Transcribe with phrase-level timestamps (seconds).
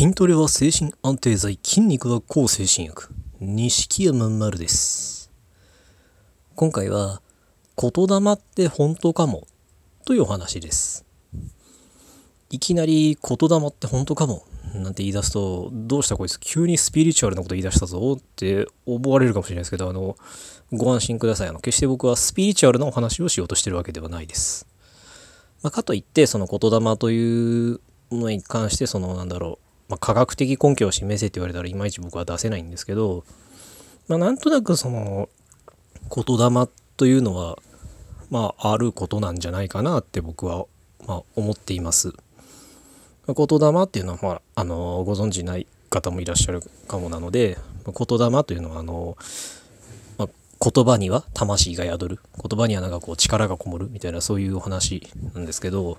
[0.00, 3.12] 筋トレは精神安定剤、筋肉は抗精神薬。
[3.38, 5.30] 錦山丸です。
[6.54, 7.20] 今回は、
[7.76, 9.46] 言霊って本当かも
[10.06, 11.04] というお話です。
[12.48, 20.16] いきなり言霊って本当かもなんて言い出すと、どうしたこいつ急にスピリチュアルなこと言い出したぞって思われるかもしれないですけど、あの、
[20.72, 21.48] ご安心ください。
[21.48, 24.66] あの、決して僕はスピリチュアルなお話をしようとしてるわけではないです。
[25.62, 33.24] まあ、かといって、その言霊というものに関して、その、なんだろう、まあ、科学的根拠を示せって言われたらいまいち僕は出せないんですけど、
[34.06, 35.28] まあ、なんとなくその
[36.14, 37.58] 言霊というのは
[38.30, 40.66] まああることなんじゃないかなって僕は、
[41.08, 42.12] まあ、思っています。
[43.26, 49.16] 言霊っていうのは、まあ、あのご存知ない方もいらっしゃるかもなので言霊というのはあの、
[50.18, 50.28] まあ、
[50.70, 55.98] 言葉には魂が宿る言葉にはなんかこう力がこもるみたいなそういうお話なんですけど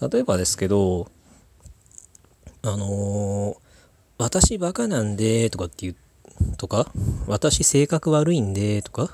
[0.00, 1.08] 例えばですけど
[2.64, 3.64] あのー
[4.16, 6.86] 私バカなんでとかって言うとか
[7.26, 9.10] 私性格悪いんでとか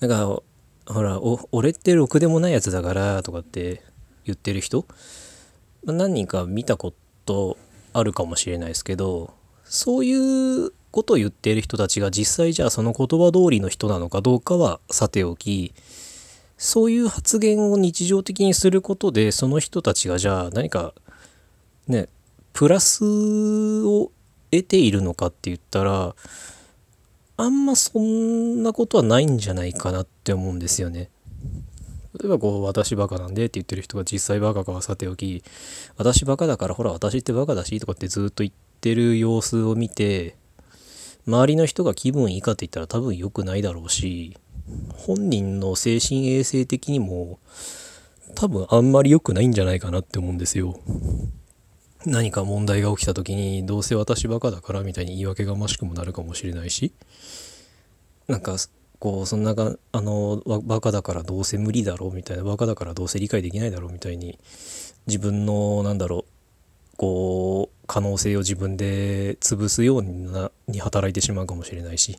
[0.00, 0.42] なんか
[0.86, 1.20] ほら
[1.52, 3.82] 俺ってろくでもないやつだからとかって
[4.24, 4.86] 言ってる人
[5.84, 6.94] まあ何人か見たこ
[7.26, 7.58] と
[7.92, 9.34] あるかもしれないですけど
[9.64, 15.74] そういうことを言ってる人たちが実際じゃあその言葉通りの人なのかどうかはさておき
[16.56, 20.94] そういう発言を日常的にすることでその人たちがじゃあ何か
[21.86, 22.08] ね
[22.58, 23.04] プラス
[23.84, 24.10] を
[24.50, 26.16] 得ているのかって言ったら
[27.36, 31.08] あんまそんなことはないんじゃないかなって思うんですよね。
[32.20, 35.44] 例えばこう私バカなんでって言ってる人が実際バカかはさておき
[35.98, 40.34] 私バカだからほら私ってバカだしとかってずっと言ってる様子を見て
[41.28, 44.36] 周りの人が気分いいかって言ったら多分良くないだろうし
[44.96, 47.38] 本人の精神衛生的にも
[48.34, 50.76] 多分あんまり良くないんじゃないかなって思うんですよ。
[52.06, 56.92] 何か問題が起きた時にどうせ私バカだからみたいに言い訳がましくもなるかもしれないし
[58.28, 58.56] なんか
[58.98, 64.38] こうそんながあのバカだからどうせ無理だろうみたいなバカだからどうせ理解できないだろうみたいに
[65.06, 72.18] 自分のなんだろうこう可能性を自分で潰すようになに働いてしまうかもしれないし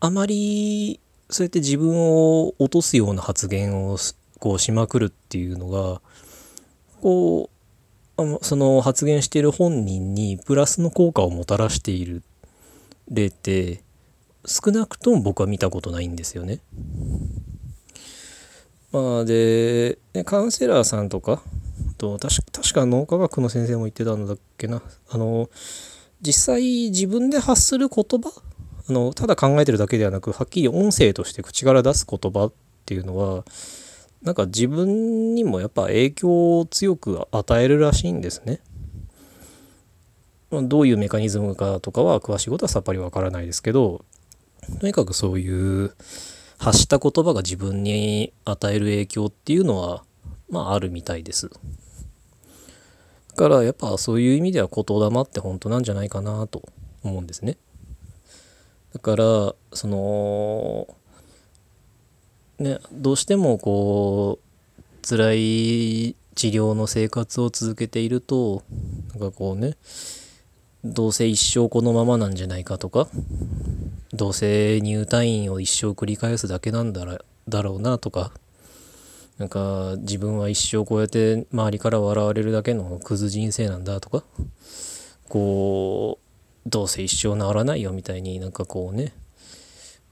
[0.00, 1.00] あまり
[1.30, 3.96] そうやって自分を落とすような発言を
[4.40, 6.00] こうしまくるっていうのが
[7.00, 7.53] こう
[8.42, 12.22] その発言している本人にプラスの効果をもたらしている
[13.10, 13.82] 例って
[14.46, 16.60] 少なくとも僕は見たことないんですよね。
[18.92, 21.42] まあで、ねカウンセラーさんとか
[21.98, 25.48] と確確か脳科学の先生も言ってたんだっけなあの
[26.20, 28.30] 実際自分で発する言葉
[28.88, 32.52] あのただ考えてるだけではなくはっきり音声として口から出す言葉っ
[32.86, 33.44] ていうのは
[34.24, 38.60] なんか自分にもやっぱ影響を強く与えるらしいんですね。
[40.50, 44.04] どういうメカニズムかとかは詳しいことはさっぱりわからないですけど
[44.80, 45.94] とにかくそういう
[46.58, 50.04] 発した言葉が自分に与える影響っていうのは
[50.48, 51.50] まああるみたいです。
[51.50, 56.62] だからやっぱそういう意味では言霊って本当なんじゃないかなと
[57.02, 57.58] 思うんですね。
[58.92, 60.86] だからその
[62.58, 68.62] ね、どうしてもこう辛い治療の生活を続けていると
[69.10, 69.76] なんかこうね
[70.84, 73.08] どうせ一生このままなんじゃないかとか
[74.12, 78.32] どうせ入退院を一生繰り返すだけなんだらだろうなとか
[79.38, 84.22] なんか自分は一生こうやって周りから笑われるだけのクズ人生なんだとか
[85.28, 86.18] こ
[86.66, 89.12] うどうせ一生治らないよみたいになんかこうね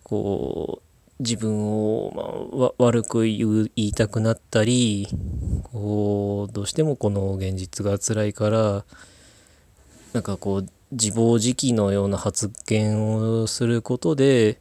[0.03, 0.91] こう
[1.22, 5.06] 自分を、ま、悪く言う言いたくなったり
[5.72, 8.84] こうどうしてもこの現実が辛いから
[10.12, 14.59] なんかこう自暴自棄のような発言をすることで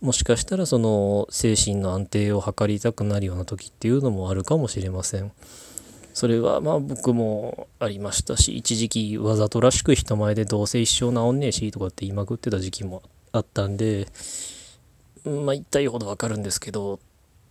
[0.00, 5.32] もしかしたらその精神の安定を図りたくなるような時っていうのもあるかもしれません。
[6.14, 14.08] それはまあ僕もありましたし一時期わざとらしく人前でどうせ一生治んねえしとかって言いまくってた時期もあったんで
[15.24, 17.00] まあ言ったいほどわかるんですけど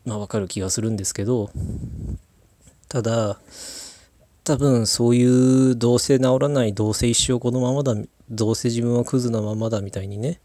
[0.06, 1.50] まあわかる気がするんですけど
[2.90, 3.40] ただ
[4.44, 5.24] 多分そうい
[5.72, 7.96] うどうせ治らないどうせ一生このままだ
[8.30, 10.40] どうせ自分はクズなままだみたいにね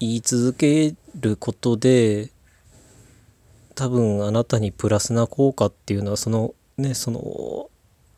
[0.00, 2.30] 言い続けることで
[3.74, 7.70] 多分あなたにプラスな効果っていうのはそのねその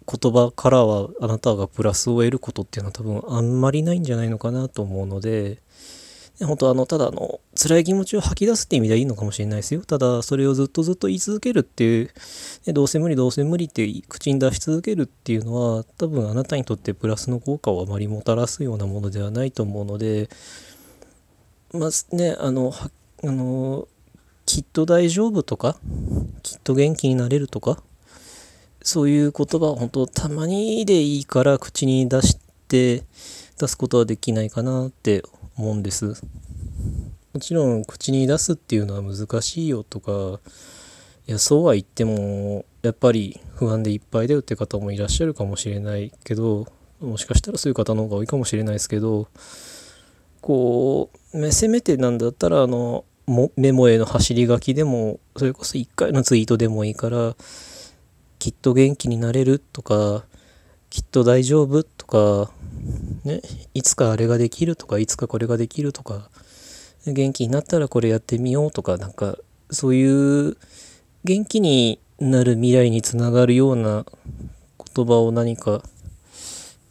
[0.06, 5.58] 言葉からはあなたがプラスを得ることっていうのは多分あんまりないんじゃないのかなと思うので
[6.42, 9.82] 本当あの、ただの、辛い気持ちを吐き出すって意味ではいいのかもしれないですよ。
[9.82, 12.10] ただ、それをずっとずっと言い続けるっていう、
[12.66, 20.30] ね、どうせ無理どうせ無理って口に出し続けるっていうのは、多分あなたにとってプラスの効果をあまりもたらすようなものではないと思うので、
[21.72, 22.72] まあね、あの、
[23.22, 23.86] あの、
[24.46, 25.76] きっと大丈夫とか、
[26.42, 27.82] きっと元気になれるとか、
[28.82, 33.04] そういう言葉を本当たまにでいいから口に出して
[33.58, 35.22] 出すことはできないかなって
[35.60, 36.14] 思うんです。
[37.34, 40.40] もちろん口に出すっていうのは難しいよとか
[41.28, 46.66] いやそうは言ってもやっぱり不安でいっぱいだよって方もいらっしゃるかもしれないけど
[47.00, 49.28] もしかしたらそういう方の方が多いかもしれないですけど
[50.40, 53.04] こうせめてなんだったらあの
[53.56, 57.36] メモへの走り書きでもそれこそ1回のツイートでもいいから
[58.40, 60.24] きっと元気になれるとか
[60.88, 62.50] きっと大丈夫とか
[63.24, 63.42] ね、
[63.74, 66.30] いつかあれができるとかいつかこれができるとか
[67.06, 69.36] 元気になったらこれやってみようとかなんか
[69.70, 70.56] そういう
[71.24, 74.04] 元気になる未来につながるような
[74.94, 75.82] 言葉を何か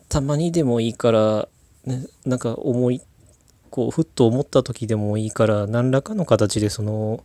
[0.07, 1.47] たまにでもいいから、
[1.85, 3.01] ね、なんか思い
[3.69, 7.23] こうふっと思った時でもいいから何らかの形でその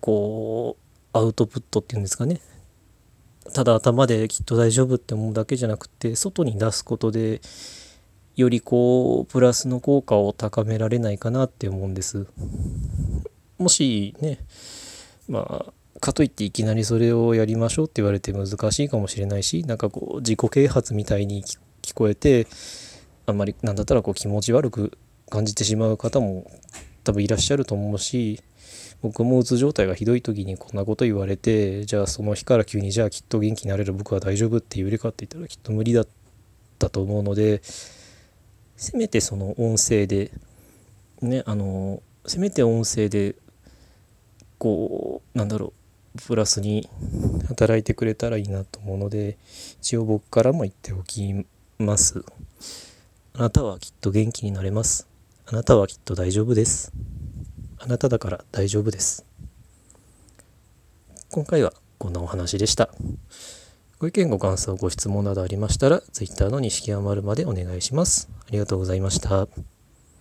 [0.00, 0.76] こ
[1.14, 2.40] うアウトプットっていうんですかね。
[3.52, 7.40] ただ頭できっと大丈夫って思うだけじゃなくて外に出すことで
[8.36, 12.26] よりこうプラスの効果を高められないかなって思うんです。
[13.58, 14.38] もしね
[15.28, 21.42] まあかといっていきなりそれをやりましょうって言われて難しいかもしれないしなんかこう自己啓発みたいに
[21.82, 22.46] 聞こえて
[23.24, 24.98] あんまりなんだったらこう気持ち悪く
[25.30, 26.50] 感じてしまう方も
[27.04, 28.40] 多分いらっしゃると思うし
[29.02, 36.08] 僕もうつ状態がひどい時にこんなこと言われてじゃあその日から急にじゃあきっと元気になれる僕は大丈夫って言えるかって言ったらきっと無理だっ
[36.78, 37.62] たと思うので
[38.76, 40.30] せめてその音声で
[41.22, 43.36] ねあのせめて音声で
[44.58, 45.72] こうなんだろ
[46.14, 46.88] うプラスに
[47.48, 49.36] 働いてくれたらいいなと思うので
[49.80, 51.46] 一応僕からも言っておき
[51.78, 52.24] ます。
[53.34, 55.06] あなたはきっと元気になれます。
[55.46, 56.92] あなたはきっと大丈夫です。
[57.78, 59.26] あなただから大丈夫です。
[61.30, 62.88] 今回はこんなお話でした。
[63.98, 69.75] ご意見ご感想ご質問などありましたら Twitter の錦山丸までお願いしますありがとうございました。